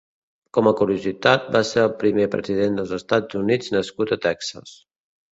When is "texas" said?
4.25-4.73